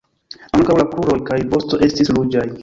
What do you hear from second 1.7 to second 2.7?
estis ruĝaj.